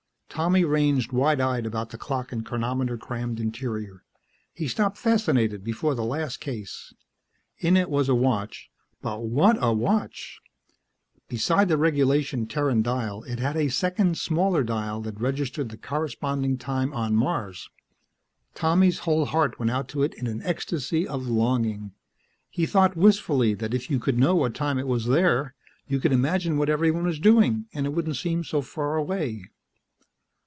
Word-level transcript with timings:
Tommy 0.33 0.63
ranged 0.63 1.11
wide 1.11 1.41
eyed 1.41 1.65
about 1.65 1.89
the 1.89 1.97
clock 1.97 2.31
and 2.31 2.45
chronometer 2.45 2.97
crammed 2.97 3.37
interior. 3.37 4.01
He 4.53 4.69
stopped 4.69 4.97
fascinated 4.97 5.61
before 5.61 5.93
the 5.93 6.05
last 6.05 6.37
case. 6.39 6.93
In 7.57 7.75
it 7.75 7.89
was 7.89 8.07
a 8.07 8.15
watch... 8.15 8.69
but, 9.01 9.23
what 9.25 9.57
a 9.61 9.73
watch! 9.73 10.39
Besides 11.27 11.67
the 11.67 11.77
regulation 11.77 12.47
Terran 12.47 12.81
dial, 12.81 13.23
it 13.23 13.39
had 13.39 13.57
a 13.57 13.67
second 13.67 14.17
smaller 14.17 14.63
dial 14.63 15.01
that 15.01 15.19
registered 15.19 15.67
the 15.67 15.75
corresponding 15.75 16.57
time 16.57 16.93
on 16.93 17.13
Mars. 17.13 17.69
Tommy's 18.55 18.99
whole 18.99 19.25
heart 19.25 19.59
went 19.59 19.69
out 19.71 19.89
to 19.89 20.01
it 20.01 20.13
in 20.13 20.27
an 20.27 20.41
ecstasy 20.43 21.05
of 21.05 21.27
longing. 21.27 21.91
He 22.49 22.65
thought 22.65 22.95
wistfully 22.95 23.53
that 23.55 23.73
if 23.73 23.89
you 23.91 23.99
could 23.99 24.17
know 24.17 24.35
what 24.35 24.55
time 24.55 24.79
it 24.79 24.87
was 24.87 25.07
there, 25.07 25.55
you 25.87 25.99
could 25.99 26.13
imagine 26.13 26.57
what 26.57 26.69
everyone 26.69 27.03
was 27.03 27.19
doing 27.19 27.65
and 27.73 27.85
it 27.85 27.89
wouldn't 27.89 28.15
seem 28.15 28.45
so 28.45 28.61
far 28.61 28.95
away. 28.95 29.43